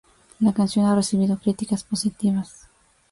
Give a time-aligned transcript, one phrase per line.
[0.39, 2.67] La canción ha recibido críticas positivas.